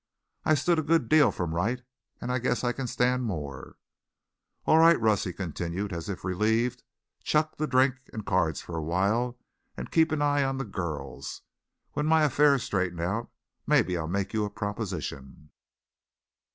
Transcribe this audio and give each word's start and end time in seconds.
"I've 0.45 0.57
stood 0.57 0.79
a 0.79 0.81
good 0.81 1.09
deal 1.09 1.29
from 1.29 1.53
Wright, 1.53 1.83
and 2.19 2.41
guess 2.41 2.63
I 2.63 2.71
can 2.71 2.87
stand 2.87 3.21
more." 3.21 3.75
"All 4.65 4.79
right, 4.79 4.99
Russ," 4.99 5.25
he 5.25 5.31
continued, 5.31 5.93
as 5.93 6.09
if 6.09 6.23
relieved. 6.25 6.81
"Chuck 7.23 7.57
the 7.57 7.67
drink 7.67 8.09
and 8.11 8.25
cards 8.25 8.61
for 8.61 8.75
a 8.75 8.81
while 8.81 9.37
and 9.77 9.91
keep 9.91 10.11
an 10.11 10.23
eye 10.23 10.41
on 10.43 10.57
the 10.57 10.65
girls. 10.65 11.43
When 11.93 12.07
my 12.07 12.23
affairs 12.23 12.63
straighten 12.63 12.99
out 12.99 13.29
maybe 13.67 13.95
I'll 13.95 14.07
make 14.07 14.33
you 14.33 14.43
a 14.43 14.49
proposition." 14.49 15.51